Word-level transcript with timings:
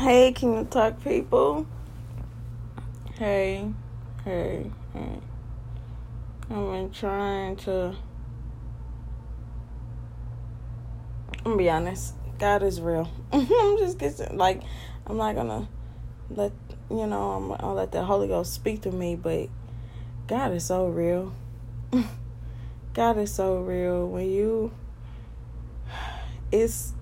Hey, 0.00 0.32
Kingdom 0.32 0.66
Talk 0.68 1.04
people. 1.04 1.66
Hey, 3.18 3.70
hey, 4.24 4.70
hey. 4.94 5.18
I've 6.44 6.48
been 6.48 6.90
trying 6.90 7.56
to. 7.56 7.94
I'm 11.36 11.44
gonna 11.44 11.56
be 11.58 11.68
honest. 11.68 12.14
God 12.38 12.62
is 12.62 12.80
real. 12.80 13.10
I'm 13.34 13.76
just 13.76 13.98
getting 13.98 14.38
like, 14.38 14.62
I'm 15.06 15.18
not 15.18 15.34
gonna 15.34 15.68
let 16.30 16.52
you 16.88 17.06
know. 17.06 17.32
I'm, 17.32 17.52
I'll 17.60 17.74
let 17.74 17.92
the 17.92 18.02
Holy 18.02 18.26
Ghost 18.26 18.54
speak 18.54 18.80
to 18.80 18.90
me, 18.90 19.16
but 19.16 19.50
God 20.26 20.54
is 20.54 20.64
so 20.64 20.86
real. 20.86 21.34
God 22.94 23.18
is 23.18 23.34
so 23.34 23.58
real. 23.58 24.08
When 24.08 24.30
you, 24.30 24.72
it's, 26.50 26.94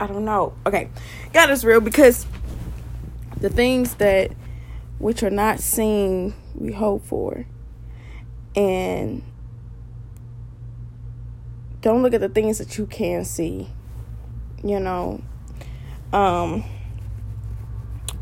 I 0.00 0.08
don't 0.08 0.24
know. 0.24 0.54
Okay, 0.66 0.88
God 1.32 1.50
is 1.50 1.64
real 1.64 1.80
because 1.80 2.26
the 3.40 3.50
things 3.50 3.94
that 3.96 4.32
which 4.98 5.22
are 5.22 5.30
not 5.30 5.60
seen, 5.60 6.34
we 6.54 6.72
hope 6.72 7.04
for, 7.04 7.46
and 8.54 9.22
don't 11.80 12.02
look 12.02 12.12
at 12.12 12.20
the 12.20 12.28
things 12.28 12.58
that 12.58 12.76
you 12.76 12.86
can 12.86 13.24
see. 13.24 13.70
You 14.62 14.78
know, 14.78 15.22
um, 16.12 16.64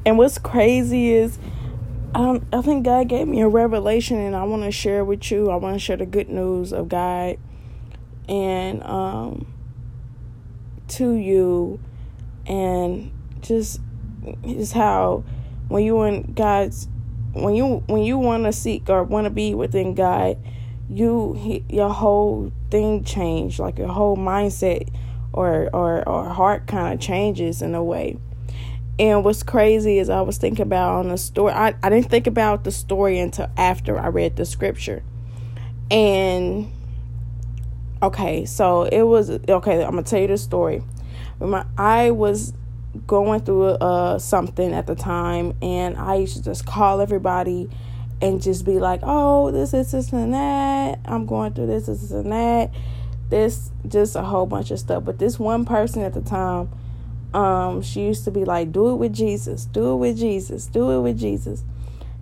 and 0.06 0.16
what's 0.16 0.38
crazy 0.38 1.10
is 1.10 1.38
um, 2.14 2.46
I 2.52 2.62
think 2.62 2.84
God 2.84 3.08
gave 3.08 3.28
me 3.28 3.40
a 3.40 3.48
revelation, 3.48 4.18
and 4.18 4.34
I 4.34 4.44
want 4.44 4.62
to 4.62 4.70
share 4.70 5.04
with 5.04 5.30
you. 5.30 5.50
I 5.50 5.56
want 5.56 5.74
to 5.74 5.78
share 5.78 5.96
the 5.96 6.06
good 6.06 6.28
news 6.28 6.72
of 6.72 6.88
God, 6.88 7.38
and 8.28 8.82
um, 8.84 9.52
to 10.88 11.12
you, 11.14 11.80
and 12.46 13.10
just 13.40 13.80
just 14.44 14.72
how 14.72 15.24
when 15.68 15.84
you 15.84 16.02
in 16.02 16.32
God's 16.34 16.88
when 17.32 17.54
you 17.54 17.82
when 17.86 18.02
you 18.02 18.18
want 18.18 18.44
to 18.44 18.52
seek 18.52 18.88
or 18.88 19.04
want 19.04 19.24
to 19.24 19.30
be 19.30 19.54
within 19.54 19.94
God, 19.94 20.38
you 20.90 21.62
your 21.68 21.90
whole 21.90 22.52
thing 22.70 23.04
change, 23.04 23.58
like 23.58 23.78
your 23.78 23.88
whole 23.88 24.16
mindset 24.16 24.88
or 25.32 25.70
or 25.72 26.08
or 26.08 26.28
heart 26.28 26.66
kind 26.66 26.94
of 26.94 27.00
changes 27.00 27.62
in 27.62 27.74
a 27.74 27.82
way 27.82 28.18
and 28.98 29.24
what's 29.24 29.42
crazy 29.42 29.98
is 29.98 30.10
I 30.10 30.22
was 30.22 30.38
thinking 30.38 30.62
about 30.62 30.96
on 30.96 31.08
the 31.08 31.18
story. 31.18 31.52
I, 31.52 31.74
I 31.82 31.88
didn't 31.88 32.10
think 32.10 32.26
about 32.26 32.64
the 32.64 32.72
story 32.72 33.18
until 33.20 33.48
after 33.56 33.98
I 33.98 34.08
read 34.08 34.36
the 34.36 34.44
scripture. 34.44 35.04
And 35.90 36.72
okay, 38.02 38.44
so 38.44 38.82
it 38.82 39.02
was 39.02 39.30
okay. 39.30 39.84
I'm 39.84 39.90
gonna 39.92 40.02
tell 40.02 40.20
you 40.20 40.26
the 40.26 40.38
story. 40.38 40.82
I 41.78 42.10
was 42.10 42.52
going 43.06 43.40
through 43.40 43.64
uh 43.64 44.18
something 44.18 44.72
at 44.72 44.86
the 44.86 44.94
time, 44.94 45.54
and 45.62 45.96
I 45.96 46.16
used 46.16 46.36
to 46.36 46.42
just 46.42 46.66
call 46.66 47.00
everybody 47.00 47.68
and 48.20 48.42
just 48.42 48.64
be 48.64 48.78
like, 48.78 49.00
"Oh, 49.02 49.50
this 49.50 49.74
is 49.74 49.92
this 49.92 50.12
and 50.12 50.34
that. 50.34 51.00
I'm 51.04 51.26
going 51.26 51.52
through 51.52 51.66
this, 51.66 51.86
this 51.86 52.10
and 52.10 52.32
that. 52.32 52.70
This 53.30 53.70
just 53.86 54.16
a 54.16 54.22
whole 54.22 54.46
bunch 54.46 54.70
of 54.70 54.78
stuff." 54.78 55.04
But 55.04 55.18
this 55.18 55.38
one 55.38 55.64
person 55.64 56.02
at 56.02 56.14
the 56.14 56.22
time 56.22 56.68
um, 57.34 57.82
she 57.82 58.02
used 58.02 58.24
to 58.24 58.30
be 58.30 58.44
like, 58.44 58.72
"Do 58.72 58.90
it 58.90 58.96
with 58.96 59.12
Jesus, 59.12 59.66
do 59.66 59.92
it 59.92 59.96
with 59.96 60.18
Jesus, 60.18 60.66
do 60.66 60.90
it 60.90 61.00
with 61.00 61.18
Jesus," 61.18 61.62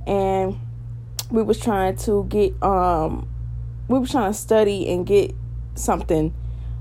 and 0.06 0.58
we 1.30 1.42
was 1.42 1.58
trying 1.58 1.96
to 1.96 2.24
get 2.24 2.60
um, 2.62 3.28
we 3.88 3.98
were 3.98 4.06
trying 4.06 4.32
to 4.32 4.38
study 4.38 4.88
and 4.88 5.06
get 5.06 5.34
something. 5.74 6.34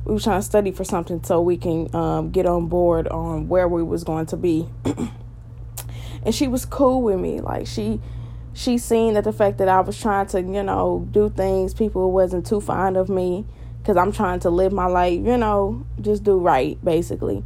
We 0.05 0.13
were 0.13 0.19
trying 0.19 0.39
to 0.39 0.45
study 0.45 0.71
for 0.71 0.83
something 0.83 1.23
so 1.23 1.41
we 1.41 1.57
can 1.57 1.93
um, 1.95 2.31
get 2.31 2.45
on 2.45 2.67
board 2.67 3.07
on 3.07 3.49
where 3.49 3.67
we 3.67 3.83
was 3.83 4.03
going 4.03 4.27
to 4.27 4.37
be. 4.37 4.69
and 6.23 6.33
she 6.33 6.47
was 6.47 6.63
cool 6.65 7.01
with 7.01 7.19
me, 7.19 7.41
like 7.41 7.67
she 7.67 7.99
she 8.53 8.77
seen 8.77 9.15
that 9.15 9.25
the 9.25 9.33
fact 9.33 9.57
that 9.57 9.67
I 9.67 9.81
was 9.81 9.99
trying 9.99 10.27
to, 10.27 10.41
you 10.41 10.63
know, 10.63 11.05
do 11.11 11.29
things, 11.29 11.73
people 11.73 12.11
wasn't 12.11 12.45
too 12.45 12.61
fond 12.61 12.95
of 12.95 13.09
me 13.09 13.45
because 13.81 13.97
I'm 13.97 14.13
trying 14.13 14.39
to 14.41 14.49
live 14.49 14.71
my 14.71 14.85
life, 14.85 15.19
you 15.19 15.35
know, 15.35 15.85
just 15.99 16.23
do 16.23 16.37
right, 16.37 16.77
basically 16.85 17.43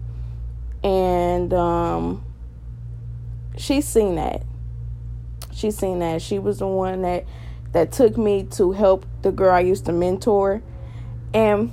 and 0.83 1.53
um, 1.53 2.23
she's 3.57 3.87
seen 3.87 4.15
that. 4.15 4.43
She's 5.53 5.77
seen 5.77 5.99
that. 5.99 6.21
She 6.21 6.39
was 6.39 6.59
the 6.59 6.67
one 6.67 7.01
that 7.01 7.25
that 7.71 7.91
took 7.91 8.17
me 8.17 8.43
to 8.43 8.71
help 8.71 9.05
the 9.21 9.31
girl 9.31 9.53
I 9.53 9.59
used 9.59 9.85
to 9.85 9.91
mentor, 9.91 10.61
and 11.33 11.71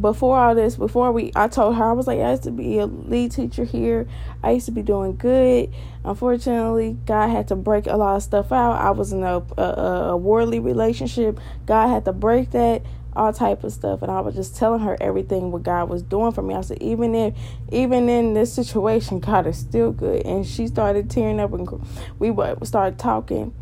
before 0.00 0.38
all 0.38 0.54
this, 0.54 0.76
before 0.76 1.12
we, 1.12 1.32
I 1.36 1.48
told 1.48 1.76
her 1.76 1.84
I 1.84 1.92
was 1.92 2.06
like, 2.06 2.20
I 2.20 2.30
used 2.30 2.44
to 2.44 2.50
be 2.50 2.78
a 2.78 2.86
lead 2.86 3.32
teacher 3.32 3.64
here. 3.64 4.06
I 4.42 4.52
used 4.52 4.66
to 4.66 4.72
be 4.72 4.82
doing 4.82 5.16
good. 5.16 5.72
Unfortunately, 6.04 6.96
God 7.06 7.28
had 7.28 7.48
to 7.48 7.56
break 7.56 7.86
a 7.86 7.96
lot 7.96 8.16
of 8.16 8.22
stuff 8.22 8.52
out. 8.52 8.80
I 8.80 8.90
was 8.90 9.12
in 9.12 9.22
a 9.22 9.42
a, 9.58 9.62
a 9.62 10.16
worldly 10.16 10.60
relationship. 10.60 11.38
God 11.66 11.88
had 11.88 12.04
to 12.06 12.12
break 12.12 12.50
that 12.52 12.82
all 13.14 13.32
type 13.32 13.62
of 13.62 13.70
stuff 13.70 14.00
and 14.00 14.10
i 14.10 14.20
was 14.20 14.34
just 14.34 14.56
telling 14.56 14.80
her 14.80 14.96
everything 15.00 15.52
what 15.52 15.62
god 15.62 15.86
was 15.88 16.02
doing 16.02 16.32
for 16.32 16.40
me 16.40 16.54
i 16.54 16.60
said 16.62 16.80
even 16.80 17.14
if 17.14 17.34
even 17.70 18.08
in 18.08 18.32
this 18.32 18.52
situation 18.52 19.20
god 19.20 19.46
is 19.46 19.58
still 19.58 19.92
good 19.92 20.24
and 20.24 20.46
she 20.46 20.66
started 20.66 21.10
tearing 21.10 21.38
up 21.38 21.52
and 21.52 21.68
we 22.18 22.34
started 22.64 22.98
talking 22.98 23.52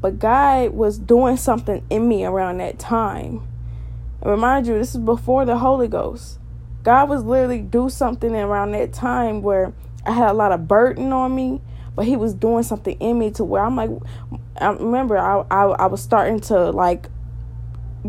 but 0.00 0.18
god 0.18 0.70
was 0.70 0.98
doing 0.98 1.36
something 1.36 1.84
in 1.88 2.08
me 2.08 2.24
around 2.24 2.58
that 2.58 2.78
time 2.80 3.46
and 4.20 4.30
remind 4.30 4.66
you 4.66 4.78
this 4.78 4.94
is 4.94 5.00
before 5.00 5.44
the 5.44 5.58
holy 5.58 5.88
ghost 5.88 6.38
god 6.82 7.08
was 7.08 7.22
literally 7.24 7.60
do 7.60 7.88
something 7.88 8.34
around 8.34 8.72
that 8.72 8.92
time 8.92 9.42
where 9.42 9.72
i 10.04 10.12
had 10.12 10.30
a 10.30 10.34
lot 10.34 10.52
of 10.52 10.66
burden 10.66 11.12
on 11.12 11.34
me 11.34 11.60
but 11.94 12.04
he 12.04 12.16
was 12.16 12.34
doing 12.34 12.62
something 12.62 12.96
in 13.00 13.18
me 13.18 13.30
to 13.30 13.44
where 13.44 13.62
i'm 13.62 13.76
like 13.76 13.90
i 14.60 14.68
remember 14.70 15.16
i 15.18 15.44
i, 15.50 15.64
I 15.64 15.86
was 15.86 16.02
starting 16.02 16.40
to 16.40 16.70
like 16.70 17.08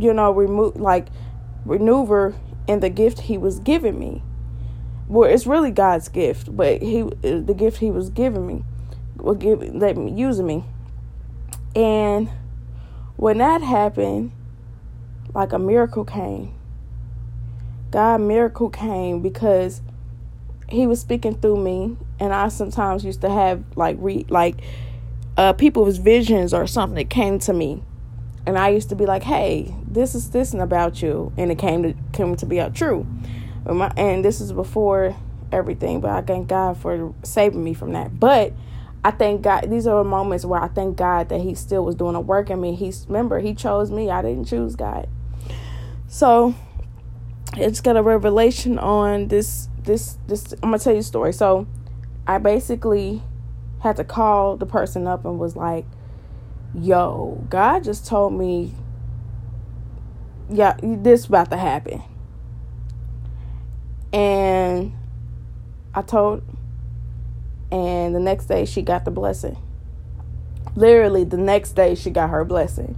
you 0.01 0.13
know, 0.13 0.31
remove 0.31 0.75
like 0.78 1.07
maneuver 1.66 2.35
in 2.68 2.79
the 2.79 2.89
gift 2.89 3.22
he 3.22 3.38
was 3.38 3.59
giving 3.59 3.97
me. 3.97 4.24
Well, 5.07 5.29
it's 5.29 5.47
really 5.47 5.72
God's 5.72 6.09
gift, 6.09 6.56
but 6.56 6.81
he 6.81 7.03
the 7.22 7.56
gift 7.57 7.78
he 7.78 7.91
was 7.91 8.09
giving 8.09 8.45
me, 8.45 8.63
give 9.39 9.62
let 9.74 9.97
me 9.97 10.12
using 10.12 10.45
me. 10.45 10.66
And 11.75 12.29
when 13.16 13.38
that 13.38 13.62
happened, 13.62 14.31
like 15.38 15.53
a 15.53 15.59
miracle 15.59 16.03
came. 16.03 16.52
God 17.92 18.22
miracle 18.22 18.70
came 18.70 19.22
because 19.22 19.81
he 20.68 20.88
was 20.88 21.00
speaking 21.00 21.36
through 21.36 21.64
me 21.64 21.96
and 22.20 22.34
I 22.34 22.50
sometimes 22.50 23.06
used 23.06 23.22
to 23.22 23.30
have 23.30 23.64
like 23.75 23.98
re 24.00 24.25
like 24.30 24.56
uh 25.38 25.53
people's 25.53 25.98
visions 25.98 26.56
or 26.56 26.66
something 26.66 26.96
that 26.96 27.12
came 27.12 27.38
to 27.40 27.53
me 27.53 27.84
and 28.48 28.58
I 28.58 28.70
used 28.70 28.90
to 28.90 28.96
be 28.96 29.06
like, 29.06 29.24
"Hey, 29.24 29.75
this 29.86 30.16
is 30.16 30.31
this 30.31 30.53
and 30.53 30.62
about 30.62 31.03
you," 31.03 31.31
and 31.38 31.52
it 31.52 31.59
came 31.59 31.84
to 31.84 31.94
came 32.14 32.36
to 32.36 32.46
be 32.46 32.66
true. 32.74 33.06
And 33.66 34.25
this 34.25 34.42
is 34.42 34.54
before 34.54 35.16
everything, 35.52 36.00
but 36.00 36.12
I 36.12 36.22
thank 36.22 36.48
God 36.48 36.78
for 36.78 37.14
saving 37.24 37.64
me 37.64 37.74
from 37.74 37.92
that. 37.92 38.19
But 38.19 38.54
I 39.04 39.12
thank 39.12 39.42
God. 39.42 39.69
These 39.69 39.86
are 39.86 40.04
moments 40.04 40.46
where 40.46 40.62
I 40.62 40.69
thank 40.69 40.98
God 40.98 41.30
that 41.30 41.42
He 41.42 41.54
still 41.56 41.86
was 41.86 41.96
doing 41.96 42.16
a 42.16 42.22
work 42.22 42.50
in 42.50 42.59
me. 42.59 42.74
He's 42.74 43.06
remember 43.08 43.40
He 43.40 43.54
chose 43.54 43.92
me. 43.92 44.09
I 44.09 44.22
didn't 44.22 44.46
choose 44.46 44.75
God. 44.75 45.08
So 46.07 46.56
it's 47.56 47.81
got 47.81 47.97
a 47.97 48.01
revelation 48.01 48.79
on 48.79 49.28
this. 49.28 49.69
This 49.84 50.18
this. 50.28 50.53
I'm 50.53 50.72
gonna 50.72 50.79
tell 50.79 50.94
you 50.94 51.00
a 51.00 51.03
story. 51.03 51.34
So 51.34 51.68
I 52.25 52.38
basically 52.38 53.22
had 53.81 53.95
to 53.97 54.03
call 54.03 54.57
the 54.57 54.66
person 54.66 55.07
up 55.07 55.23
and 55.25 55.40
was 55.40 55.56
like 55.56 55.85
yo, 56.73 57.44
God 57.50 57.84
just 57.84 58.06
told 58.06 58.34
me, 58.34 58.73
yeah, 60.50 60.75
this 60.81 61.25
about 61.25 61.50
to 61.51 61.57
happen. 61.57 62.01
And 64.13 64.94
I 65.94 66.01
told, 66.01 66.44
and 67.71 68.15
the 68.15 68.19
next 68.19 68.45
day 68.45 68.65
she 68.65 68.81
got 68.81 69.06
the 69.06 69.12
blessing. 69.12 69.57
Literally, 70.75 71.24
the 71.24 71.38
next 71.38 71.74
day 71.74 71.95
she 71.95 72.09
got 72.09 72.30
her 72.30 72.45
blessing. 72.45 72.98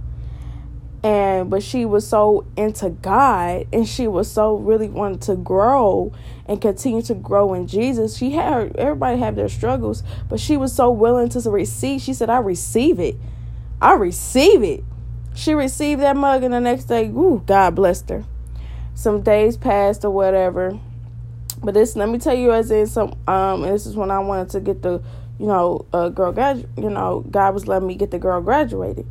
And 1.02 1.48
but 1.48 1.62
she 1.62 1.86
was 1.86 2.06
so 2.06 2.46
into 2.56 2.90
God 2.90 3.66
and 3.72 3.88
she 3.88 4.06
was 4.06 4.30
so 4.30 4.56
really 4.56 4.88
wanted 4.88 5.22
to 5.22 5.36
grow 5.36 6.12
and 6.44 6.60
continue 6.60 7.00
to 7.02 7.14
grow 7.14 7.54
in 7.54 7.66
Jesus. 7.66 8.18
She 8.18 8.32
had 8.32 8.52
her, 8.52 8.70
everybody 8.76 9.18
have 9.18 9.36
their 9.36 9.48
struggles, 9.48 10.02
but 10.28 10.40
she 10.40 10.56
was 10.56 10.74
so 10.74 10.90
willing 10.90 11.30
to 11.30 11.40
receive. 11.50 12.02
She 12.02 12.12
said, 12.12 12.28
I 12.28 12.38
receive 12.38 13.00
it. 13.00 13.16
I 13.80 13.94
receive 13.94 14.62
it. 14.62 14.84
She 15.34 15.54
received 15.54 16.02
that 16.02 16.16
mug, 16.16 16.42
and 16.42 16.52
the 16.52 16.60
next 16.60 16.84
day, 16.84 17.06
ooh, 17.06 17.42
God 17.46 17.76
blessed 17.76 18.08
her. 18.10 18.24
Some 18.94 19.22
days 19.22 19.56
passed 19.56 20.04
or 20.04 20.10
whatever. 20.10 20.78
But 21.62 21.74
this, 21.74 21.96
let 21.96 22.08
me 22.08 22.18
tell 22.18 22.34
you, 22.34 22.52
as 22.52 22.70
in 22.70 22.86
some, 22.86 23.16
um, 23.26 23.62
this 23.62 23.86
is 23.86 23.96
when 23.96 24.10
I 24.10 24.18
wanted 24.18 24.50
to 24.50 24.60
get 24.60 24.82
the, 24.82 25.02
you 25.38 25.46
know, 25.46 25.86
uh, 25.92 26.08
girl 26.08 26.32
grad, 26.32 26.68
you 26.76 26.90
know, 26.90 27.24
God 27.30 27.54
was 27.54 27.68
letting 27.68 27.88
me 27.88 27.94
get 27.94 28.10
the 28.10 28.18
girl 28.18 28.40
graduated, 28.40 29.06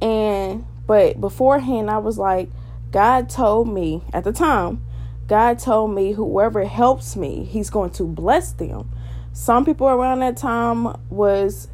and 0.00 0.64
but 0.86 1.20
beforehand, 1.20 1.90
I 1.90 1.98
was 1.98 2.18
like, 2.18 2.50
God 2.90 3.28
told 3.28 3.68
me 3.68 4.02
at 4.12 4.24
the 4.24 4.32
time, 4.32 4.84
God 5.26 5.58
told 5.58 5.94
me 5.94 6.12
whoever 6.12 6.64
helps 6.64 7.16
me, 7.16 7.44
He's 7.44 7.70
going 7.70 7.90
to 7.92 8.04
bless 8.04 8.52
them. 8.52 8.90
some 9.32 9.64
people 9.64 9.88
around 9.88 10.20
that 10.20 10.36
time 10.36 10.96
was 11.10 11.68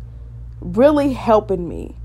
really 0.61 1.13
helping 1.13 1.69
me 1.69 1.97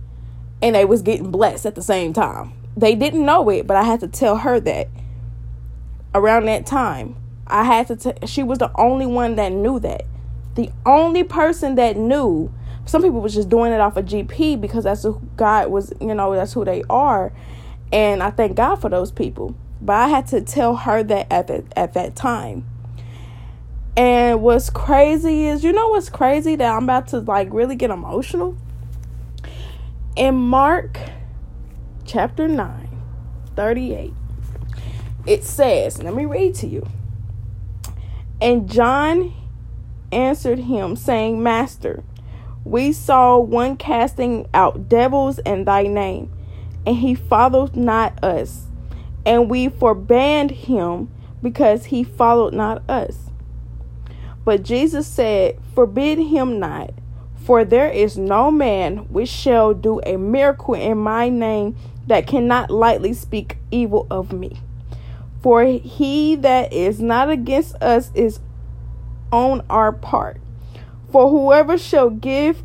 and 0.61 0.75
they 0.75 0.85
was 0.85 1.01
getting 1.01 1.31
blessed 1.31 1.65
at 1.65 1.75
the 1.75 1.81
same 1.81 2.13
time. 2.13 2.53
They 2.75 2.95
didn't 2.95 3.25
know 3.25 3.49
it, 3.49 3.67
but 3.67 3.77
I 3.77 3.83
had 3.83 3.99
to 4.01 4.07
tell 4.07 4.37
her 4.37 4.59
that 4.61 4.89
around 6.13 6.45
that 6.45 6.65
time. 6.65 7.15
I 7.47 7.63
had 7.63 7.87
to 7.87 7.95
t- 7.95 8.27
she 8.27 8.41
was 8.43 8.57
the 8.59 8.71
only 8.75 9.05
one 9.05 9.35
that 9.35 9.51
knew 9.51 9.79
that. 9.81 10.05
The 10.55 10.71
only 10.85 11.23
person 11.23 11.75
that 11.75 11.95
knew. 11.97 12.51
Some 12.85 13.01
people 13.01 13.19
was 13.19 13.33
just 13.33 13.49
doing 13.49 13.71
it 13.71 13.81
off 13.81 13.97
of 13.97 14.05
GP 14.05 14.61
because 14.61 14.83
that's 14.83 15.03
who 15.03 15.21
God 15.35 15.69
was, 15.69 15.91
you 15.99 16.13
know, 16.13 16.35
that's 16.35 16.53
who 16.53 16.63
they 16.63 16.83
are. 16.89 17.33
And 17.91 18.21
I 18.21 18.29
thank 18.31 18.55
God 18.55 18.75
for 18.75 18.89
those 18.89 19.11
people. 19.11 19.55
But 19.81 19.93
I 19.93 20.07
had 20.07 20.27
to 20.27 20.41
tell 20.41 20.75
her 20.75 21.03
that 21.03 21.31
at 21.31 21.47
the, 21.47 21.65
at 21.75 21.93
that 21.93 22.15
time. 22.15 22.65
And 23.97 24.41
what's 24.41 24.69
crazy 24.69 25.45
is, 25.45 25.63
you 25.63 25.71
know 25.71 25.89
what's 25.89 26.09
crazy 26.09 26.55
that 26.55 26.75
I'm 26.75 26.83
about 26.83 27.07
to 27.09 27.19
like 27.19 27.47
really 27.51 27.75
get 27.75 27.89
emotional? 27.89 28.57
In 30.15 30.35
Mark 30.35 30.99
chapter 32.05 32.47
9, 32.47 32.89
38, 33.55 34.13
it 35.25 35.43
says, 35.43 36.01
let 36.03 36.13
me 36.13 36.25
read 36.25 36.55
to 36.55 36.67
you. 36.67 36.87
And 38.41 38.69
John 38.69 39.33
answered 40.11 40.59
him, 40.59 40.95
saying, 40.95 41.41
Master, 41.41 42.03
we 42.65 42.91
saw 42.91 43.37
one 43.37 43.77
casting 43.77 44.47
out 44.51 44.89
devils 44.89 45.37
in 45.45 45.65
thy 45.65 45.83
name, 45.83 46.31
and 46.85 46.97
he 46.97 47.13
followed 47.13 47.75
not 47.75 48.21
us. 48.23 48.63
And 49.23 49.49
we 49.49 49.69
forbade 49.69 50.49
him 50.51 51.11
because 51.43 51.85
he 51.85 52.03
followed 52.03 52.53
not 52.53 52.87
us. 52.89 53.29
But 54.43 54.63
Jesus 54.63 55.07
said, 55.07 55.59
Forbid 55.75 56.17
him 56.17 56.59
not, 56.59 56.91
for 57.35 57.63
there 57.63 57.89
is 57.89 58.17
no 58.17 58.49
man 58.49 58.97
which 59.09 59.29
shall 59.29 59.75
do 59.75 60.01
a 60.03 60.17
miracle 60.17 60.73
in 60.73 60.97
my 60.97 61.29
name 61.29 61.75
that 62.07 62.27
cannot 62.27 62.71
lightly 62.71 63.13
speak 63.13 63.57
evil 63.69 64.07
of 64.09 64.33
me. 64.33 64.59
For 65.41 65.63
he 65.63 66.35
that 66.37 66.73
is 66.73 66.99
not 66.99 67.29
against 67.29 67.75
us 67.75 68.11
is 68.15 68.39
on 69.31 69.63
our 69.69 69.91
part. 69.91 70.39
For 71.11 71.29
whoever 71.29 71.77
shall 71.77 72.09
give 72.09 72.63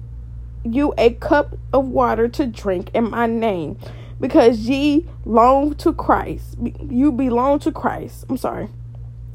you 0.65 0.93
a 0.99 1.11
cup 1.15 1.57
of 1.73 1.87
water 1.87 2.29
to 2.29 2.47
drink 2.47 2.91
in 2.95 3.11
my 3.11 3.27
name, 3.27 3.79
because 4.21 4.59
ye 4.61 5.09
belong 5.25 5.75
to 5.77 5.93
Christ, 5.93 6.57
you 6.89 7.13
belong 7.13 7.59
to 7.61 7.73
Christ. 7.73 8.27
I'm 8.29 8.37
sorry, 8.37 8.69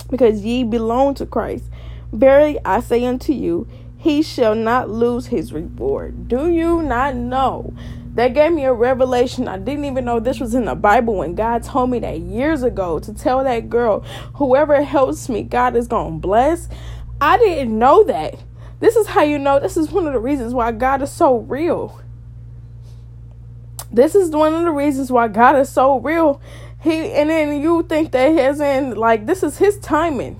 because 0.09 0.41
ye 0.41 0.63
belong 0.63 1.15
to 1.15 1.25
Christ. 1.25 1.65
Verily 2.11 2.59
I 2.63 2.79
say 2.79 3.05
unto 3.05 3.33
you, 3.33 3.67
he 3.97 4.21
shall 4.21 4.53
not 4.53 4.89
lose 4.89 5.27
his 5.27 5.51
reward. 5.51 6.27
Do 6.27 6.49
you 6.51 6.83
not 6.83 7.15
know? 7.15 7.73
That 8.13 8.33
gave 8.33 8.53
me 8.53 8.63
a 8.63 8.71
revelation. 8.71 9.47
I 9.47 9.57
didn't 9.57 9.85
even 9.85 10.05
know 10.05 10.19
this 10.19 10.39
was 10.39 10.53
in 10.53 10.65
the 10.65 10.75
Bible 10.75 11.15
when 11.15 11.35
God 11.35 11.63
told 11.63 11.89
me 11.89 11.99
that 11.99 12.19
years 12.19 12.63
ago 12.63 12.99
to 12.99 13.13
tell 13.13 13.43
that 13.43 13.69
girl, 13.69 14.01
whoever 14.35 14.81
helps 14.83 15.27
me, 15.27 15.41
God 15.43 15.75
is 15.75 15.87
going 15.87 16.13
to 16.13 16.19
bless. 16.19 16.69
I 17.19 17.37
didn't 17.37 17.77
know 17.77 18.03
that. 18.03 18.35
This 18.79 18.95
is 18.95 19.07
how 19.07 19.23
you 19.23 19.39
know 19.39 19.59
this 19.59 19.77
is 19.77 19.91
one 19.91 20.07
of 20.07 20.13
the 20.13 20.19
reasons 20.19 20.53
why 20.53 20.71
God 20.71 21.01
is 21.01 21.11
so 21.11 21.37
real. 21.37 22.01
This 23.91 24.15
is 24.15 24.31
one 24.31 24.53
of 24.53 24.63
the 24.63 24.71
reasons 24.71 25.11
why 25.11 25.27
God 25.29 25.55
is 25.55 25.69
so 25.69 25.99
real. 25.99 26.41
He 26.81 27.11
and 27.11 27.29
then 27.29 27.61
you 27.61 27.83
think 27.83 28.11
that 28.11 28.31
his 28.31 28.59
in 28.59 28.95
like 28.95 29.25
this 29.25 29.43
is 29.43 29.57
his 29.57 29.79
timing. 29.79 30.39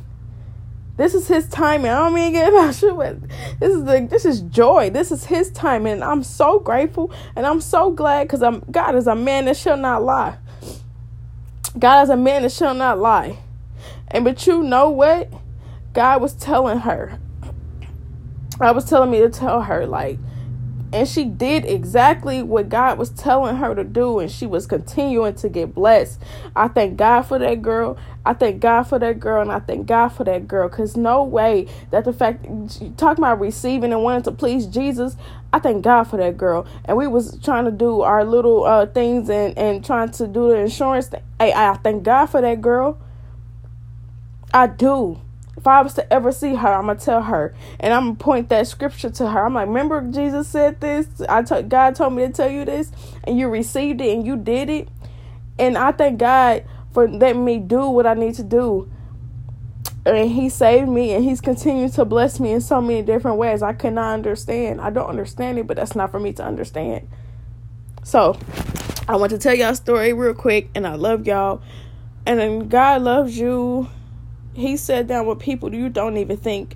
This 0.97 1.13
is 1.13 1.27
his 1.27 1.47
timing. 1.49 1.91
I 1.91 1.95
don't 1.95 2.13
mean 2.13 2.33
get 2.33 2.49
about 2.53 2.81
you, 2.81 2.95
but 2.95 3.17
this 3.59 3.73
is 3.73 3.83
the 3.85 4.07
this 4.09 4.25
is 4.25 4.41
joy. 4.41 4.89
This 4.89 5.11
is 5.11 5.25
his 5.25 5.49
timing. 5.51 5.93
And 5.93 6.03
I'm 6.03 6.23
so 6.23 6.59
grateful 6.59 7.11
and 7.35 7.45
I'm 7.45 7.61
so 7.61 7.91
glad 7.91 8.25
because 8.25 8.43
I'm 8.43 8.59
God 8.71 8.95
is 8.95 9.07
a 9.07 9.15
man 9.15 9.45
that 9.45 9.57
shall 9.57 9.77
not 9.77 10.03
lie. 10.03 10.37
God 11.77 12.03
is 12.03 12.09
a 12.09 12.17
man 12.17 12.43
that 12.43 12.51
shall 12.51 12.73
not 12.73 12.99
lie. 12.99 13.37
And 14.09 14.23
but 14.23 14.45
you 14.45 14.63
know 14.63 14.89
what? 14.89 15.31
God 15.93 16.21
was 16.21 16.33
telling 16.33 16.79
her. 16.79 17.19
I 18.59 18.71
was 18.71 18.85
telling 18.85 19.11
me 19.11 19.19
to 19.19 19.29
tell 19.29 19.61
her 19.63 19.85
like 19.85 20.17
and 20.95 21.09
she 21.09 21.25
did 21.25 21.65
exactly 21.65 22.41
what 22.41 22.69
God 22.69 22.97
was 22.97 23.09
telling 23.09 23.57
her 23.57 23.75
to 23.75 23.83
do, 23.83 24.19
and 24.19 24.31
she 24.31 24.45
was 24.45 24.65
continuing 24.65 25.33
to 25.35 25.49
get 25.49 25.75
blessed. 25.75 26.21
I 26.55 26.69
thank 26.69 26.95
God 26.95 27.23
for 27.23 27.37
that 27.37 27.61
girl. 27.61 27.97
I 28.25 28.33
thank 28.33 28.61
God 28.61 28.83
for 28.83 28.97
that 28.99 29.19
girl, 29.19 29.41
and 29.41 29.51
I 29.51 29.59
thank 29.59 29.87
God 29.87 30.09
for 30.09 30.23
that 30.23 30.47
girl. 30.47 30.69
Cause 30.69 30.95
no 30.95 31.21
way 31.21 31.67
that 31.91 32.05
the 32.05 32.13
fact 32.13 32.45
talking 32.97 33.23
about 33.23 33.41
receiving 33.41 33.91
and 33.91 34.03
wanting 34.03 34.23
to 34.23 34.31
please 34.31 34.67
Jesus, 34.67 35.17
I 35.51 35.59
thank 35.59 35.83
God 35.83 36.05
for 36.05 36.15
that 36.15 36.37
girl. 36.37 36.65
And 36.85 36.95
we 36.95 37.07
was 37.07 37.37
trying 37.43 37.65
to 37.65 37.71
do 37.71 37.99
our 37.99 38.23
little 38.23 38.63
uh, 38.63 38.85
things 38.85 39.29
and 39.29 39.57
and 39.57 39.83
trying 39.83 40.11
to 40.11 40.27
do 40.27 40.47
the 40.47 40.59
insurance 40.59 41.07
thing. 41.07 41.23
Hey, 41.41 41.51
I 41.51 41.73
thank 41.75 42.03
God 42.03 42.27
for 42.27 42.39
that 42.39 42.61
girl. 42.61 42.97
I 44.53 44.67
do 44.67 45.19
if 45.57 45.65
I 45.65 45.81
was 45.81 45.93
to 45.95 46.13
ever 46.13 46.31
see 46.31 46.55
her, 46.55 46.73
I'm 46.73 46.87
gonna 46.87 46.99
tell 46.99 47.23
her, 47.23 47.55
and 47.79 47.93
I'm 47.93 48.03
gonna 48.03 48.15
point 48.15 48.49
that 48.49 48.67
scripture 48.67 49.09
to 49.09 49.29
her. 49.29 49.45
I'm 49.45 49.53
like, 49.53 49.67
remember 49.67 50.01
Jesus 50.01 50.47
said 50.47 50.81
this? 50.81 51.07
I 51.29 51.43
t- 51.43 51.61
God 51.63 51.95
told 51.95 52.13
me 52.13 52.25
to 52.25 52.31
tell 52.31 52.49
you 52.49 52.65
this, 52.65 52.91
and 53.23 53.39
you 53.39 53.47
received 53.47 54.01
it 54.01 54.13
and 54.13 54.25
you 54.25 54.35
did 54.35 54.69
it, 54.69 54.89
and 55.57 55.77
I 55.77 55.91
thank 55.91 56.19
God 56.19 56.65
for 56.93 57.07
letting 57.07 57.45
me 57.45 57.59
do 57.59 57.89
what 57.89 58.05
I 58.05 58.13
need 58.13 58.35
to 58.35 58.43
do. 58.43 58.91
And 60.05 60.29
he 60.29 60.49
saved 60.49 60.87
me, 60.87 61.13
and 61.13 61.23
he's 61.23 61.41
continuing 61.41 61.89
to 61.91 62.05
bless 62.05 62.39
me 62.39 62.51
in 62.51 62.61
so 62.61 62.79
many 62.79 63.01
different 63.01 63.37
ways. 63.37 63.63
I 63.63 63.73
cannot 63.73 64.13
understand. 64.13 64.79
I 64.79 64.91
don't 64.91 65.09
understand 65.09 65.57
it, 65.57 65.65
but 65.65 65.77
that's 65.77 65.95
not 65.95 66.11
for 66.11 66.19
me 66.19 66.31
to 66.33 66.43
understand. 66.43 67.07
So, 68.03 68.37
I 69.07 69.15
want 69.15 69.31
to 69.31 69.39
tell 69.39 69.55
y'all 69.55 69.71
a 69.71 69.75
story 69.75 70.13
real 70.13 70.35
quick, 70.35 70.69
and 70.75 70.85
I 70.85 70.93
love 70.93 71.25
y'all. 71.25 71.63
And 72.25 72.69
God 72.69 73.01
loves 73.01 73.37
you 73.37 73.89
he 74.55 74.77
sat 74.77 75.07
down 75.07 75.25
with 75.25 75.39
people 75.39 75.73
you 75.73 75.89
don't 75.89 76.17
even 76.17 76.37
think. 76.37 76.75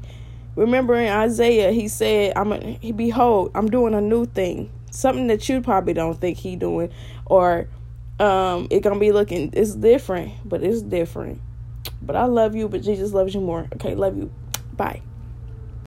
Remember 0.56 0.96
in 0.96 1.10
Isaiah, 1.12 1.72
he 1.72 1.88
said, 1.88 2.34
"I'm 2.36 2.52
a, 2.52 2.92
behold, 2.92 3.52
I'm 3.56 3.70
doing 3.70 3.94
a 3.94 4.02
new 4.02 4.26
thing, 4.26 4.70
something 4.92 5.28
that 5.28 5.48
you 5.48 5.62
probably 5.62 5.94
don't 5.94 6.20
think 6.20 6.38
he 6.38 6.56
doing, 6.56 6.92
or 7.26 7.68
um, 8.20 8.68
it 8.70 8.82
gonna 8.82 9.00
be 9.00 9.12
looking. 9.12 9.52
It's 9.54 9.76
different, 9.76 10.34
but 10.44 10.64
it's 10.64 10.82
different. 10.82 11.42
But 12.02 12.16
I 12.16 12.26
love 12.26 12.56
you, 12.56 12.68
but 12.68 12.82
Jesus 12.82 13.14
loves 13.14 13.34
you 13.34 13.42
more. 13.42 13.68
Okay, 13.76 13.96
love 13.96 14.18
you. 14.18 14.32
Bye." 14.76 15.02